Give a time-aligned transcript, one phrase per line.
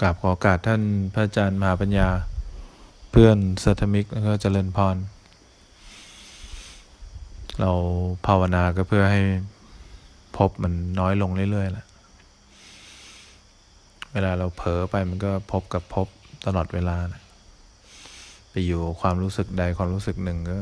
[0.00, 0.82] กราบขอโอกาสท่าน
[1.14, 2.08] พระอาจารย์มหาปัญญา
[3.10, 4.96] เพื่อนสัทมิกแล้วก็เจริญพร
[7.60, 7.70] เรา
[8.26, 9.22] ภาวนาก็เพื่อให้
[10.36, 11.86] พบมันน้อยลงเรื่อยๆแหละ
[14.12, 16.06] เวลาเราเผลอไปมันก็พบกับพบ
[16.46, 17.22] ตลอดเวลานะ
[18.50, 20.58] ไปอยู่ความรู้สึกใดความรู้สึกหนึ่งก็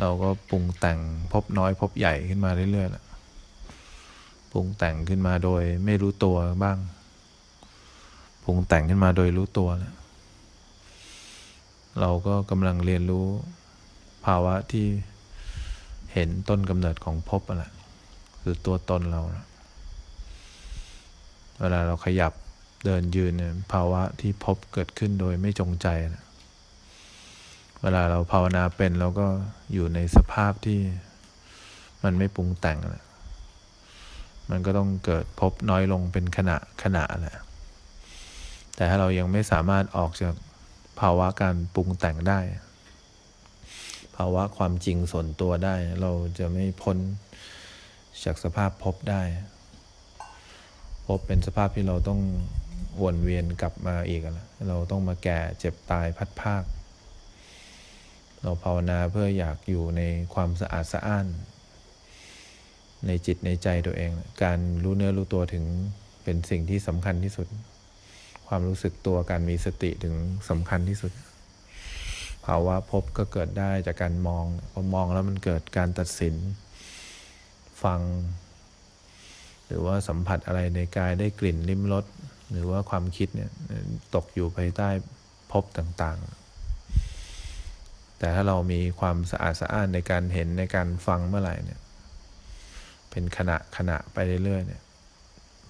[0.00, 0.98] เราก็ปรุงแต่ง
[1.32, 3.04] พบน้อยพบใหญ่ขึ้นมาเรื่อยๆแหละ
[4.52, 6.78] ปรุงแต่งขึ้นมาโดยไม่รู้ตัวบ้าง
[8.50, 9.94] รุงแต่งขึ้นมาโดยรู้ตัวแล้ว
[12.00, 13.26] เราก็กำลังเรียนรู้
[14.26, 14.86] ภาวะที่
[16.12, 17.64] เห็นต้นกำเนิดของภพอะไร
[18.42, 19.46] คือตัวตนเรานะ
[21.60, 22.32] เวลาเราขยับ
[22.84, 26.24] เดินยืนเนี่ยภาวะที่พบเกิดขึ้นโดยไม่จงใจนะ
[27.82, 29.26] เวลาเราภาวนาเป็นเราก็
[29.72, 30.78] อยู่ในสภาพที่
[32.04, 33.04] มันไม่ปรุงแต่งนะ
[34.50, 37.36] มันก็ต้องเกิดพบน้อยลงเป็นขณะขณะแหละ
[38.80, 40.34] แต่ถ้าเรายังไม่สามารถออกจาก
[41.00, 42.40] ภาวะการปรุงแต่งได้
[44.16, 46.96] ภาวะความจริงส่วนตัวได้ เราจะไม่พ้น
[48.24, 49.22] จากสภาพพบได้
[51.06, 52.20] พบเป็นสภาพที่เราต้อง
[53.02, 56.64] วนเวียนกลับมาอีกแล้วเราต้องมาแก่เจ็บตายพัดภาค
[58.40, 60.02] เราภาวนาเพื่ออยากอยู่ใน
[60.34, 61.26] ความสะอาดสะอ้าน
[63.06, 64.10] ในจิตในใจตัวเอง
[64.42, 65.64] การรู้เนื้อรู้ตัวถึง
[66.24, 67.48] เป็นสิ่งที่สำคัญที่สุด
[68.52, 70.14] ความรู้สึกตัวการมีสติถึง
[70.48, 71.12] สำคัญที่สุด
[72.46, 76.34] ภาวะพบก็เกิดได้จากการมองพอมองแล้วมันเกิดการตัดสิน
[77.82, 78.00] ฟัง
[79.66, 82.04] หรือว่าสัมผัสอะไรในกายได้กลิ่นลิ้มรส
[82.50, 83.50] หรือว่าความคิดเนี่ย
[84.14, 84.88] ตกอยู่ภายใต้
[85.52, 91.80] พบต่างๆ แต่ถ้าเรามีความสะอาดสะอ้านในการเห็นในการฟังเมื่อไหร่เนี่ย
[93.10, 94.82] เป็นขณะขณะไปเรื่อยๆเนี่ย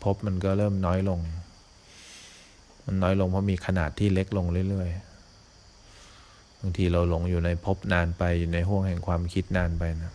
[0.05, 1.21] พบมันก็เริ่มน้อยลง
[2.85, 10.13] มันน้อยลงเพราะมีขนาดที่เล็กลงเรื่อยๆ บางทีเราหลงอยู่ในพบนานไปอยู่ในห้วงแห่งความคิดนานไปนะ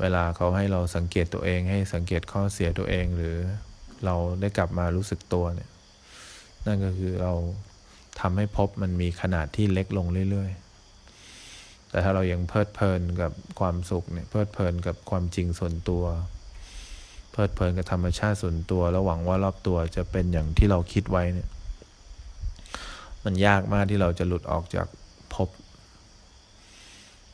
[0.00, 3.36] เวลาเขาให้เราสังเกตตัวเองให้สังเกตข้อเสียตัวเองหรือ
[4.04, 5.70] เราได้กลับมารู้สึกตัวเนี่ย
[6.66, 7.32] นั่นก็คือเรา
[8.20, 16.04] ทำให้พบมันมีขนาดที่เล็กลงเรื่อยๆแต่ถ้าเรายังเพลิดเพลินกับความสุขเนี่ยเพลิดเพลินกับความจริงส่วนตัว
[17.38, 21.48] ลิดเพลินกับธรรมชาติส่วนตัว แล้วหวังว่ารอบตัวจะเป็นอย่างที่เราคิดไว้เนี่ย
[23.24, 24.86] มันยากมากที่เราจะหลุดออกจาก
[25.34, 25.48] ภพ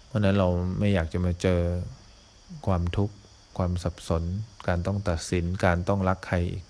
[0.06, 0.48] เพราะนั้นเรา
[0.78, 1.60] ไม่อยากจะมาเจอ
[2.66, 3.14] ความทุกข์
[3.59, 4.22] ความสับสน
[4.69, 6.64] การต้องตัดสินการต้องรักใครอีก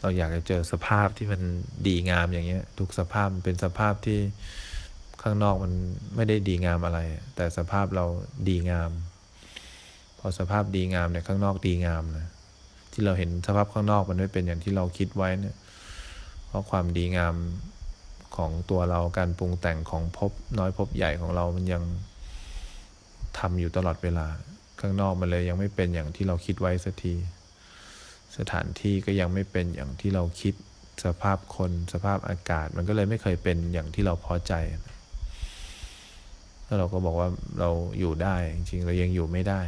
[0.00, 1.40] เราอยากจะเจอสภาพที่มัน
[1.86, 4.18] ดีงามอย่างเงี้ย ทุกสภาพเป็นสภาพที่
[5.22, 5.72] ข้างนอกมัน
[6.16, 7.00] ไม่ได้ดีงามอะไร
[7.36, 8.04] แต่สภาพเรา
[8.48, 8.90] ดีงาม
[10.26, 12.28] อสภาพดีงามเนี่ยข้างนอกดีงามนะ
[12.92, 15.56] ที่เราเห็นสภาพข้างนอกมันไม่เป็นอย่างที่เราคิดไว้เนี่ย
[16.46, 17.34] เพราะความดีงาม
[18.36, 21.82] ของตัวเราการปรุงแต่งของพบน้อยพบใหญ่ของเรามันยัง
[23.38, 24.26] ทำอยู่ตลอดเวลา
[24.80, 27.14] ข้างนอกมันเลยยังไม่เป็นอย่างที่เราคิดไว้สักที
[28.36, 30.54] สถานที่ก็ยังไม่เป็นอย่างที่เราคิด
[31.04, 34.52] สภาพคนสภาพอากาศ มันก็เลยไม่เคยเป็นอย่างที่เราพอใจ
[36.64, 37.28] แล้วเราก็บอกว่า
[37.60, 39.60] เราอยู่ได้จริงๆเรายังอยู่ไม่ได้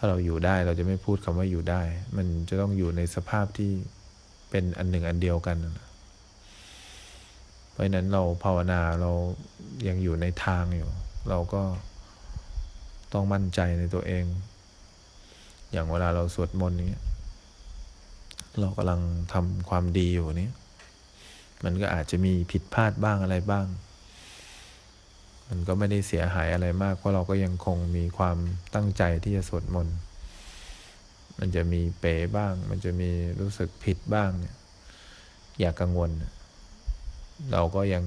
[0.00, 1.82] ถ้าเราอยู่ได้เราจะไม่พูดคำว่าอยู่ได้
[2.16, 3.72] มันจะต้องอยู่ในสภาพที่
[4.50, 5.56] เป็นอันหนึ่งอันเดียวกัน
[7.70, 9.10] เพราะนั้นเราภาวนาเรา
[9.88, 10.90] ยังอยู่ในทางอยู่
[11.28, 11.62] เราก็
[13.12, 14.24] ต้องมั่นใจในตัวเอง
[15.72, 17.00] อย่างเวลาเราสวดมนต์นี้
[18.60, 19.00] เรากำลัง
[19.32, 20.50] ทำความดีอยู่นี้
[21.64, 23.66] มันก็อาจจะมีผิดพลาดบ้างอะไรบ้าง
[25.48, 28.36] มันก็ไม่ได้เสียหายอะไรมาก เพราะเราก็ยังคงมีความ
[28.74, 29.96] ตั้งใจที่จะสวดมนต์
[31.38, 33.10] มันจะมีเป๋บ้าง มันจะมี
[33.40, 34.56] รู้สึกผิดบ้างเนี่ย
[35.60, 36.10] อย่ากกังวล
[37.52, 38.04] เราก็ยัง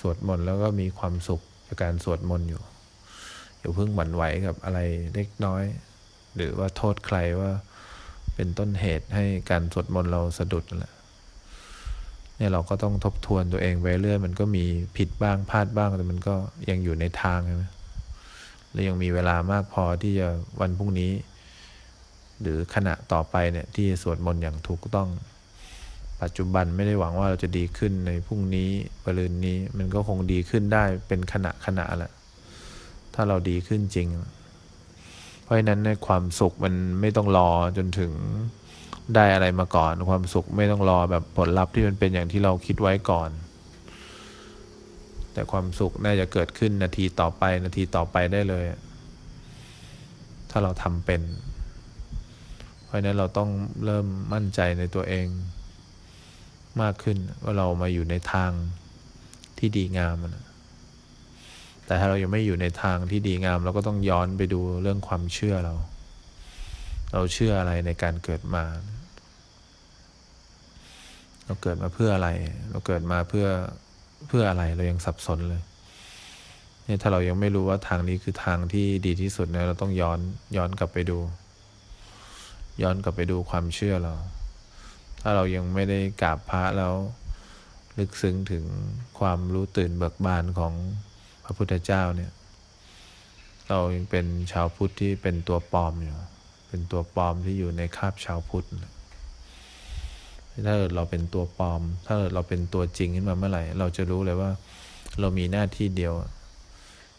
[0.00, 2.62] สวดมนต์แล้วก็มีความสุขจากการสวดมนต์อยู่
[3.58, 4.78] อย่าเพิ่งหวั่นไหวกับอะไร
[5.14, 5.64] เล็กน้อย
[6.36, 7.52] หรือว่าโทษใครว่า
[8.34, 10.92] เป็นต้นเหตุให้การสวดมนต์เราสะดุดแหละ
[12.40, 14.64] เนี่ยเราก็ต้องทบทวนตัวเองไปเรื่อยมันก็มี
[14.96, 16.34] ผิดบ้างพลาดบ้างแต่มันก็
[16.70, 17.64] ยังอยู่ในทางใช่ไหม
[18.72, 20.28] และยังมีเวลามากพอที่จะ
[20.60, 21.12] วันพรุ่งนี้
[22.40, 25.08] หรือขณะต่อไปเนี่ยที่จะสวดมนต์อย่างถูกต้อง
[26.22, 28.70] ปัจจุบันไม่ได้หวังว่าเราจะดีขึ้นในพรุ่งนี้
[29.04, 32.12] ปรืนนี้มันก็คงดีขึ้นได้เป็นขณะขณะแหละ
[33.14, 34.08] ถ้าเราดีขึ้นจริง
[35.42, 38.12] เพราะฉะนั้นในความสุขมันไม่ต้องรอจนถึง
[39.14, 43.30] ได้อะไรมาก่อน ความสุขไม่ต้องรอแบบผลลัพธ์ที่มันเป็นอย่างที่เราคิดไว้ก่อน
[45.32, 48.64] แต่ความสุขน่าจะเกิดขึ้นนาทีต่อไปนาทีต่อไปได้เลย
[50.50, 51.22] ถ้าเราทำเป็น
[52.84, 53.50] เพราะนั้นเราต้อง
[53.84, 55.26] เริ่มมั่นใจในตัวเอง
[56.82, 58.50] มากขึ้นว่าเรามาอยู่ในทาง
[59.58, 60.46] ที่ดีงามนะ
[61.86, 65.74] แต่ถ้าเรายังไม่อยู่ในทางที่ดีงาม เราก็ต้องย้อนไปดูเรื่องความเชื่อเรา
[67.12, 68.64] เราเชื่ออะไรในการเกิดมา
[71.50, 72.28] เราเกิดมาเพื่ออะไร
[72.70, 73.46] เราเกิดมาเพื่อ
[74.28, 75.62] เพื่ออะไรเรายังสับสนเลย
[76.84, 80.18] เนี่ยถ้าเรายังไม่รู้ว่าทางนี้คือทางที่ดีที่สุดเนี่ยเราต้องย้อน
[80.56, 81.18] ย้อนกลับไปดู
[82.82, 84.14] ย้อนกลับไปดูความเชื่อเรา
[85.22, 86.94] ถ้าเรายังไม่ได้กราบพระแล้ว
[87.98, 88.64] ลึกซึ้งถึง
[89.18, 90.72] ความรู้ตื่นเบิกบานของ
[91.44, 92.32] พระพุทธเจ้าเนี่ย
[93.68, 96.16] เรายังเป็นชาวพุทธที่เป็นตัวปลอมอยู่
[96.68, 98.66] เป็นตัวปลอมที่อยู่ในคาบชาวพุทธ
[100.66, 104.50] ถ้าเราเป็นตัวปลอม ถ้าเราเป็นตัวจริงขึ้นมาเมื่อไหร่ เราจะรู้เลยว่า
[105.20, 106.14] เรามีหน้าที่เดียว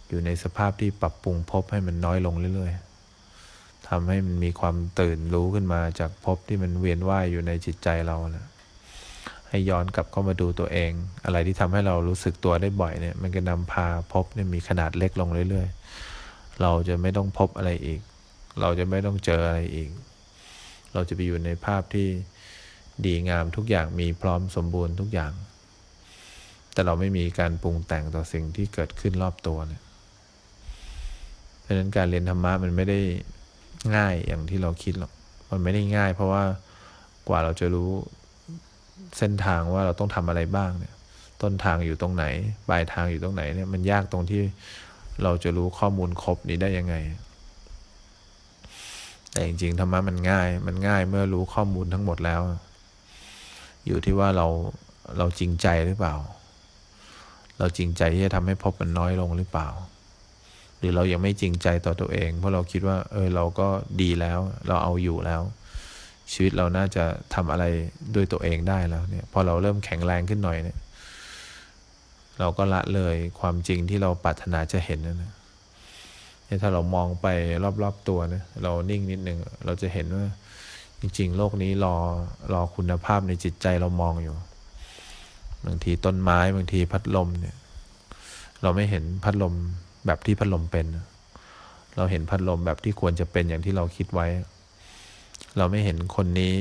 [0.07, 8.45] อยู่ในสภาพที่ปรับปรุงภพให้มันน้อยลงเรื่อยๆทำให้มันมีความตื่นรู้ขึ้นมาจากภพที่มันเวียนว่ายอยู่ในจิตใจเรานะ
[9.50, 10.92] ให้ย้อนกลับเข้ามาดูตัวเอง
[11.25, 18.00] อะไรที่ทำให้เรารู้สึกตัวได้บ่อยเนี่ย มันก็นำพาพบเนี่ยมีขนาดเล็กลงเรื่อยๆ เราจะไม่ต้องพบอะไรอีก
[18.62, 19.89] เราจะไม่ต้องเจออะไรอีก
[20.94, 22.07] เราจะไปอยู่ในภาพที่
[23.06, 25.32] ดีงามทุกอย่างมีพร้อมสมบูรณ์ทุกอย่าง
[26.74, 29.82] แต่เราไม่มีการปรุงแต่งต่อสิ่งที่เกิดขึ้นรอบตัวเนี่ย
[31.62, 33.00] เพราะฉะนั้นการเรียนธรรมะมันไม่ได้
[33.96, 35.12] ง่ายอย่างที่เราคิดหรอก
[35.52, 36.44] มันไม่ได้ง่าย เพราะว่า
[37.28, 37.90] กว่าเราจะรู้
[39.18, 40.94] เส้นทางว่าเราต้องทำอะไรบ้างเนี่ย
[41.42, 42.26] ต้นทางอยู่ตรงไหน
[42.70, 44.42] ปลายทางอยู่ตรงไหนเนี่ยมันยากตรงที่
[45.24, 46.96] เราจะรู้ข้อมูลครบนี้ได้ยังไง
[49.32, 52.42] แต่จริงๆธรรมะมันง่าย มันง่ายเมื่อรู้ข้อมูลทั้งหมดแล้ว
[53.88, 54.48] อยู่ที่ว่าเรา
[55.18, 56.16] เราจริงใจหรือเปล่า
[57.60, 59.69] เราจริงใจที่จะทำให้พบมันน้อยลงหรือเปล่า
[60.78, 63.68] หรือเรายังไม่จริงใจต่อตัวเอง เพราะเราคิดว่า เออเราก็
[64.01, 65.42] ดีแล้ว เราเอาอยู่แล้ว
[66.31, 67.66] ชีวิตเราน่าจะทำอะไร
[68.16, 70.77] ด้วยตัวเองได้แล้วเนี่ยพอเราเริ่มแข็งแรงขึ้นหน่อยเนี่ย
[72.39, 75.34] เราก็ละเลยความจริงที่เราปรารถนาจะเห็นนะเนี่ย
[76.62, 77.27] ถ้าเรามองไป
[77.84, 80.25] รอบๆตัวเนี่ยเรานิ่งนิดนึงเราจะเห็นว่า
[81.01, 81.95] จริง ๆ โลกนี้รอ
[82.53, 84.36] รอคุณภาพในจิตใจเรามองอยู่
[85.65, 87.56] บางทีต้นไม้บางทีพัดลมเนี่ย
[88.62, 89.53] เราไม่เห็นพัดลม
[90.06, 90.86] แบบที่พัดลมเป็น
[91.98, 94.27] เราเห็นพัดลมแบบที่ควรจะเป็นอย่างที่เราคิดไว้
[95.57, 96.53] เราไม่เห็นคนนี้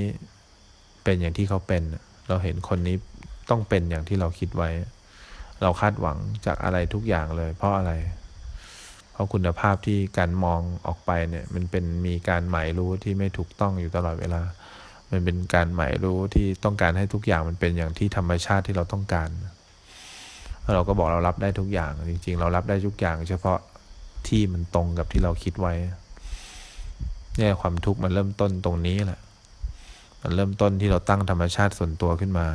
[1.05, 1.83] เป็นอย่างที่เขาเป็น
[2.29, 2.97] เราเห็นคนนี้
[3.51, 4.71] ต้องเป็นอย่างที่เราคิดไว้
[5.63, 7.93] เราคาดหวังจากอะไรทุกอย่างเลย เพราะอะไร
[9.21, 14.43] ราะคุณภาพที่การมองออกไปเนี่ยมันเป็นมีการหมายรู้ที่ไม่ถูกต้องอยู่ตลอดเวลา
[15.11, 19.29] มันเป็นการหมายรู้ที่ต้องการให้ทุกอย่างมันเป็นอย่างที่ธรรมชาติที่เราต้องการ
[20.75, 23.59] เราก็บอกเรารับได้ทุกอย่าง จริง ๆ เรารับได้ทุกอย่าง เฉพาะ
[24.29, 25.75] ที่มันตรงกับที่เราคิดไว้
[27.39, 29.21] เนี่ยความทุกข์มันเริ่มต้นตรงนี้แหละ
[30.23, 32.47] มันเริ่มต้นที่เราตั้งธรรมชาติส่วนตัวขึ้นมา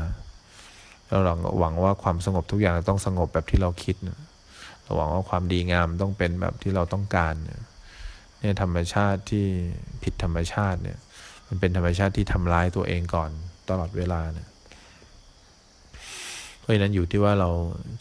[1.09, 4.15] เราหวังว่าความสงบทุกอย่างต้องสงบแบบที่เราคิดเรา
[4.95, 9.45] หวังว่าความดีงามต้องเป็นแบบที่เราต้องการเนี่ยธรรมชาติที่
[10.03, 10.97] ผิดธรรมชาติเนี่ย
[11.47, 13.29] มันเป็นธรรมชาติที่ทำร้ายตัวเองก่อน
[13.69, 14.47] ตลอดเวลาเนี่ย
[16.59, 17.49] เพราะฉะนั้นอยู่ที่ว่าเรา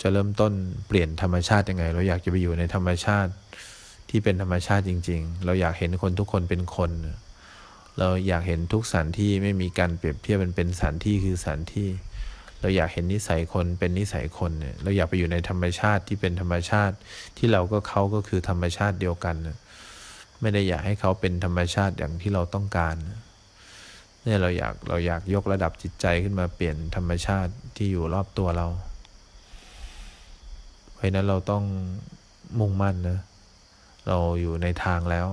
[0.02, 0.52] จะเริ่มต้น
[0.88, 3.32] เปลี่ยนธรรมชาติยังไง เราอยากจะไปอยู่ในธรรมชาติ
[4.10, 6.90] ที่เป็นธรรมชาติจริง ๆ เราอยากเห็นคนทุกคนเป็นคน
[7.98, 11.88] เราอยากเห็นทุกสถานที่ไม่มีการเปรียบเทียบมันเป็นสถานที่คือสถานที่
[12.64, 16.94] เราอยากเห็นนิสัยคนเป็นนิสัยคนเนี่ยเราอยากไปอยู่ในธรรมชาติที่เป็นธรรมชาติ
[17.38, 19.36] ที่เราก็เขาก็คือธรรมชาติเดียวกัน
[20.40, 22.96] ไม่ได้อยากให้เขาเป็นธรรมชาติอย่างที่เราต้องการ
[24.22, 28.66] เนี่ยเราอยากเราอยากยกระดับจิตใจขึ้นมาเปลี่ยนธรรมชาติที่อยู่รอบตัวเรา
[30.92, 31.64] เพราะนั้นเราต้อง
[32.58, 33.18] มุ่งมั่นนะ
[34.08, 35.26] เราอยู่ในทางแล้ว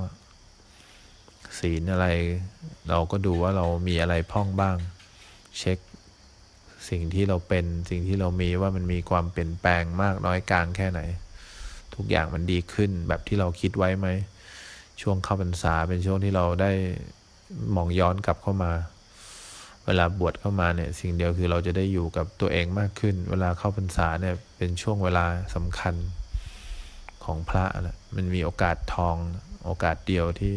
[1.60, 2.08] ศีลอะไร
[2.90, 4.76] เราก็ดูว่าเรามีอะไรพ่องบ้าง
[5.58, 5.78] เช็ค
[6.90, 11.02] สิ่งที่เราเป็นสิ่งที่เรามีว่ามันมีความเปลี่ยนแปลงมากน้อยกลางแค่ไหน
[11.96, 14.08] ทุกอย่างมันดีขึ้นแบบที่เราคิดไว้ไหม
[15.02, 16.72] ช่วงเข้าพรรษาเป็นช่วงที่เราได้
[17.76, 18.72] มองย้อนกลับเข้ามา
[19.86, 25.96] เวลาบวชเข้ามาเนี่ยสิ่งเดียวคือเราจะได้อยู่กับตัวเองมากขึ้น เวลาเข้าพรรษาเนี่ยเป็นช่วงเวลาสำคัญ
[27.26, 29.16] ของพระนะมันมีโอกาสทอง
[29.66, 30.54] โอกาสเดียวที่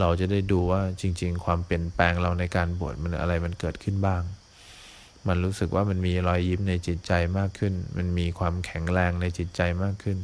[0.00, 4.22] เราจะได้ดูว่าจริง ๆ ความเปลี่ยนแปลงเราในการบวชมันอะไรมันเกิดขึ้นบ้าง
[5.28, 10.18] มันรู้สึกว่ามันมีรอยยิ้มในจิตใจมากขึ้น มันมีความแข็งแรงในจิตใจมากขึ้น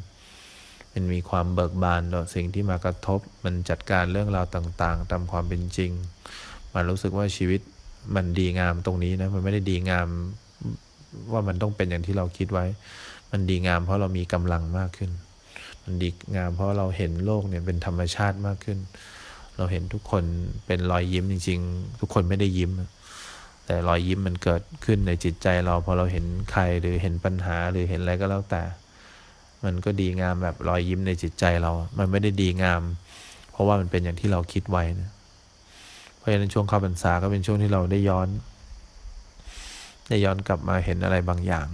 [0.94, 5.90] มันมีความเบิกบานต่อสิ่งที่มากระทบ มันจัดการเรื่องราวต่างๆ ตามความเป็นจริง
[6.74, 7.60] มันรู้สึกว่าชีวิต
[8.16, 10.08] มันดีงามตรงนี้นะ มันไม่ได้ดีงาม
[11.32, 12.66] ว่ามันต้องเป็นอย่างที่เราคิดไว้
[13.32, 15.10] มันดีงามเพราะเรามีกำลังมากขึ้น
[15.84, 20.24] มันดีงามเพราะเราเห็นโลกเนี่ยเป็นธรรมชาติมากขึ้นเเราเห็นทุกคน
[20.66, 22.70] เป็นรอยยิ้มจริง ๆ ทุกคนไม่ได้ยิ้ม
[23.70, 28.62] แต่รอยยิ้มมันเกิดขึ้นในจิตใจเราพอเราเห็นใครหรือเห็นปัญหาหรือเห็นอะไรก็แล้วแต่
[29.64, 32.82] มันก็ดีงามแบบรอยยิ้มในจิตใจเรา มันไม่ได้ดีงาม
[33.52, 35.10] เพราะว่ามันเป็นอย่างที่เราคิดไว้นะ
[36.16, 38.28] เพราะฉะนั้นช่วงเข้าพรรษาก็เป็นช่วงที่เราได้ย้อน
[40.08, 41.66] ได้ย้อนกลับมาเห็นอะไรบางอย่าง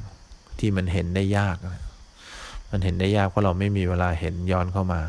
[0.59, 1.83] ที่มันเห็นได้ยากนะ
[2.71, 5.01] มันเห็นได้ยากเพราะเราไม่มีเวลาเห็นย้อนเข้ามา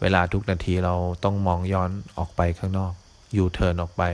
[0.00, 2.92] เวลาทุกนาทีเราต้องมองย้อนออกไปข้างนอก
[3.36, 4.04] ยูเทิร์นออกไป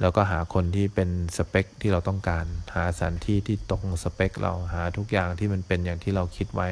[0.00, 6.68] แล้วก็หาคนที่เป็นสเปคที่เราต้องการ หาสถานที่ที่ตรงสเปค เราหาทุกอย่างที่มันเป็นอย่างที่เราคิดไว้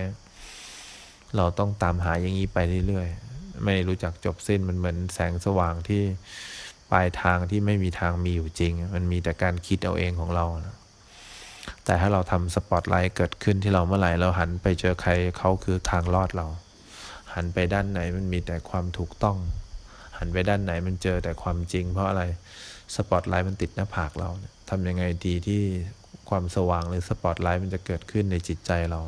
[1.36, 6.02] เราต้องตามหาอย่างนี้ไปเรื่อยๆ ไม่รู้จักจบสิ้นมันเหมือนแสงสว่างที่
[6.92, 10.76] ปลายทางที่ไม่มีทางมีอยู่จริง มันมีแต่การคิดเอาเองของเรานะ
[11.84, 16.46] แต่ถ้าเราทำสปอตไลท์เกิดขึ้นที่เราเมื่อไหร่เราหันไปเจอใครเขาคือทางรอดเรา
[17.34, 19.36] หันไปด้านไหนมันมีแต่ความถูกต้อง
[20.18, 22.22] หันไปด้านไหนมันเจอแต่ความจริง เพราะอะไร
[22.94, 24.28] สปอตไลท์มันติดหน้าผากเรา
[24.70, 25.62] ทำยังไงดีที่
[26.28, 29.00] ความสว่างหรือสปอตไลท์มันจะเกิดขึ้นในจิตใจเรา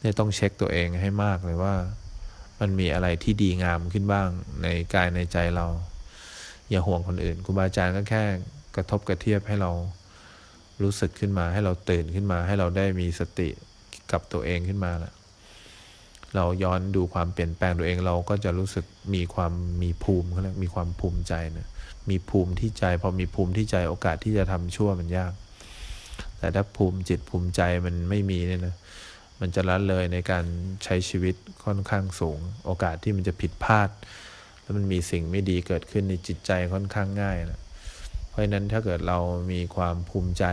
[0.00, 1.74] เนี่ยต้องเช็คตัวเองให้มากเลยว่า
[2.60, 4.28] มันมีอะไรที่ดีงามขึ้นบ้าง
[4.62, 5.66] ในกายในใจเรา
[6.70, 8.22] อย่าห่วงคนอื่นครูบาอาจารย์ก็แค่
[8.76, 9.70] กระทบกระเทียบให้เรา
[10.82, 13.48] รู้สึกขึ้นมาให้เราตื่นขึ้นมา ให้เราได้มีสติ
[14.12, 15.14] กับตัวเองขึ้นมาแล้ว
[16.36, 21.68] เราย้อนดูความเปลี่ยนแปลงตัวเองเราก็จะรู้สึกมีความมีภูมิเขาเรียกมีความภูมิใจนะ
[22.10, 25.32] มีภูมิที่ใจพอมีภูมิที่ใจโอกาสที่จะทำชั่วมันยาก
[26.38, 28.74] แต่ถ้าภูมิจิตภูมิใจมันไม่มีเนี่ยนะ
[29.40, 30.44] มันจะละเลยในการ
[30.84, 33.90] ใช้ชีวิตค่อนข้างสูง โอกาสที่มันจะผิดพลาด
[34.60, 37.60] แล้วมันมีสิ่งไม่ดีเกิดขึ้นในจิตใจค่อนข้างง่ายนะ
[38.28, 39.18] เพราะฉะนั้นถ้าเกิดเรา
[39.52, 40.44] มีความภูมิใจ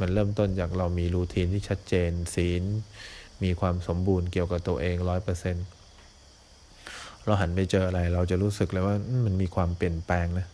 [0.00, 2.62] มันเริ่มต้นจากเรามีรูทีนที่ชัดเจนศีล
[3.44, 5.66] มีความสมบูรณ์เกี่ยวกับตัวเองร้อยเปอร์เซ็นต์
[7.24, 10.46] เราหันไปเจออะไร เราจะรู้สึกเลยว่ามันมีความเปลี่ยนแปลงนะ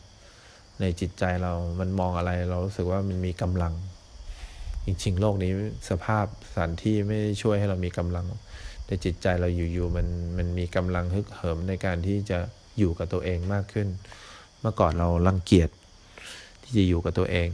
[0.80, 3.74] ในจิตใจเรา มันมองอะไร เรารู้สึกว่ามันมีกำลัง
[4.86, 5.52] จริงๆ โลกนี้
[5.90, 8.26] สภาพสถานที่ไม่ช่วยให้เรามีกำลัง
[8.86, 12.38] แต่จิตใจเราอยู่ๆมันมันมีกำลังฮึกเหิมในการที่จะ
[12.78, 13.88] อยู่กับตัวเองมากขึ้น
[14.60, 15.70] เมื่อก่อนเรารังเกียจ
[16.62, 17.48] ที่จะอยู่กับตัวเอง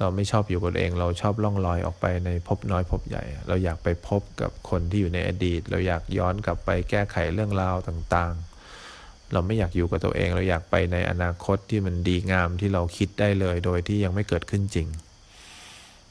[0.00, 14.88] เราไม่ชอบอยู่กับตัวเอง เราชอบล่องลอยออกไปในพบน้อยพบใหญ่ เราอยากไปพบกับคนที่อยู่ในอดีต เราอยากย้อนกลับไปแก้ไขเรื่องราวต่างๆ เราไม่อยากอยู่กับตัวเอง เราอยากไปในอนาคตที่มันดีงามที่เราคิดได้เลย โดยที่ยังไม่เกิดขึ้นจริง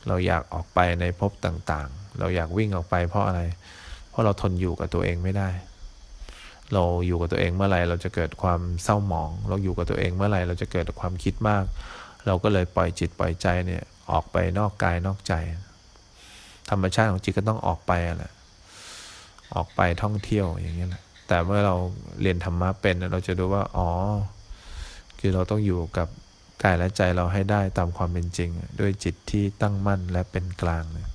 [0.07, 3.41] เราอยากออกไปในพบต่างๆ เราอยากวิ่งออกไปเพราะอะไร
[4.09, 5.49] เพราะเราทนอยู่กับตัวเองไม่ได้
[6.73, 11.63] เราอยู่กับตัวเองเมื่อไหร่เราจะเกิดความเศร้าหมอง เราอยู่กับตัวเองเมื่อไหร่เราจะเกิดความคิดมาก
[12.27, 15.33] เราก็เลยปล่อยจิตปล่อยใจเนี่ยออกไปนอกกายนอกใจ
[16.69, 18.31] ธรรมชาติของจิตก็ต้องออกไปแหละ
[19.55, 21.75] ออกไปท่องเที่ยวอย่างนี้แหละแต่เมื่อเรา
[22.21, 23.89] เรียนธรรมะเป็นเราจะดูว่าอ๋อ
[25.19, 26.07] คือเราต้องอยู่กับ
[26.63, 31.09] กายและใจเราให้ได้ตามความเป็นจริง ด้วยจิตที่ตั้งมั่นและเป็นกลางเนี่ย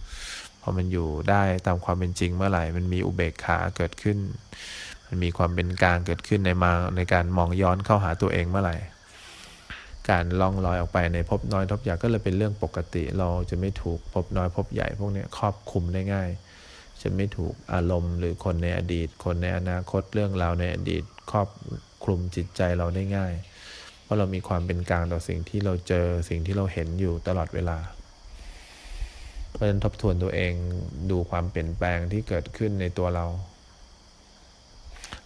[0.60, 4.18] พอมันอยู่ได้ตามความเป็นจริงเมื่อไหร่ มันมีอุเบกขาเกิดขึ้น
[5.06, 8.76] มันมีความเป็นกลางเกิดขึ้นในมาในการมองย้อนเข้าหาตัวเองเมื่อไหร่
[10.10, 16.28] การล่องลอยออกไปในพบน้อยพบใหญ่ก็เลยเป็นเรื่องปกติ เราจะไม่ถูกพบน้อยพบใหญ่ พวกนี้ครอบคุมได้ง่าย
[17.02, 21.48] จะไม่ถูกอารมณ์หรือคนในอดีต คนในอนาคตเรื่องราวในอดีต ครอบ
[22.04, 23.32] คลุมจิตใจเราได้ง่าย
[24.02, 27.78] เพราะเรามีความเป็นกลางต่อสิ่งที่เราเจอสิ่งที่เราเห็นอยู่ตลอดเวลา
[29.50, 30.52] เพราะฉะนั้นทบทวนตัวเอง
[31.10, 33.26] ดูความเปลี่ยนแปลงที่เกิดขึ้นในตัวเรา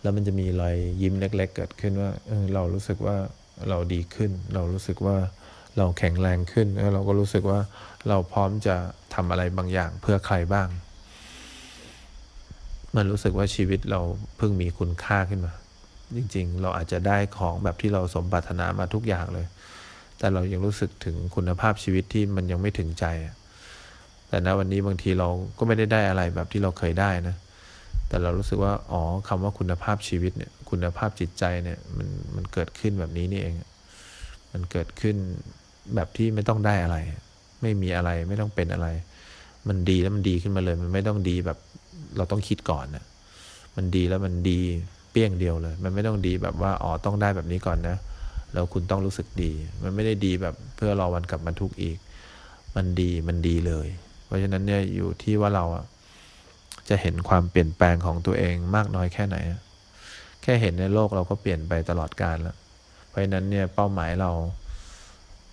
[0.02, 3.16] แล้วมันจะมีรอยยิ้มเล็ก ๆ เกิดขึ้นว่าเออเรารู้สึกว่า
[3.70, 5.16] เราดีขึ้น เรารู้สึกว่า
[5.78, 7.60] เราแข็งแรงขึ้นแล้วเราก็รู้สึกว่า
[8.08, 8.76] เราพร้อมจะ
[9.14, 10.68] ทำอะไรบางอย่างเพื่อใครบ้าง
[12.96, 14.00] มันรู้สึกว่าชีวิตเรา
[14.36, 15.52] เพิ่งมีคุณค่าขึ้นมา
[16.16, 19.46] จริง ๆ เราอาจจะได้ของแบบที่เราสมปรารถนามาทุกอย่างเลย
[20.18, 23.04] แต่เรายังรู้สึกถึงคุณภาพชีวิตที่มันยังไม่ถึงใจ
[24.28, 27.36] แต่ณวันนี้บางทีเราก็ไม่ได้ได้อะไรแบบที่เราเคยได้นะ
[28.08, 33.54] แต่เรารู้สึกว่าอ๋อคำว่าคุณภาพชีวิตเนี่ยคุณภาพจิตใจเนี่ยมันมันเกิดขึ้นแบบนี้นี่เอง
[34.52, 35.16] มันเกิดขึ้น
[35.94, 36.96] แบบที่ไม่ต้องได้อะไร
[37.62, 38.88] ไม่มีอะไรไม่ต้องเป็นอะไร
[39.68, 41.58] มันดีแล้วมันดีขึ้นมาเลย มันไม่ต้องดีแบบ
[42.16, 43.04] เราต้องคิดก่อนนะ
[43.76, 44.60] มันดีแล้วมันดี
[45.10, 47.96] เปี้ยงเดียวเลย มันไม่ต้องดีแบบว่าอ๋อต้องได้แบบนี้ก่อนนะ
[48.52, 51.98] แล้วคุณต้องรู้สึกดี มันไม่ได้ดีแบบเพื่อรอวันกลับมาทุกข์อีก
[52.76, 53.88] มันดีมันดีเลย
[54.24, 55.84] เพราะฉะนั้นเนี่ยอยู่ที่ว่าเราอะ
[56.88, 59.36] จะเห็นความเปลี่ยนแปลงของตัวเองมากน้อยแค่ไหน
[60.42, 62.56] แค่เห็นในโลกเราก็เปลี่ยนไปตลอดกาลแล้ว
[63.08, 64.30] เพราะนั้นเนี่ยเป้าหมายเรา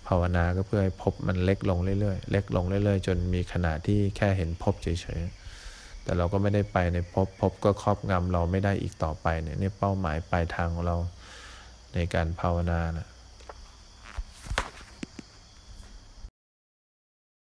[0.06, 4.88] ภาวนาก็เพื่อให้พบมันเล็กลงเรื่อยๆ เล็กลงเรื่อยๆ จนมีขนาดที่แค่เห็นพบเฉ
[5.18, 10.96] ยๆ แต่เราก็ไม่ได้ไปในพภพบก็ครอบงำเราไม่ได้อีกต่อไปเนี่ยเนี่ยเป้าหมายปลายทางของเรา
[11.94, 13.06] ในการภาวนานะ